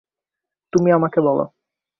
[0.73, 1.43] তুমি আমাকে বলো।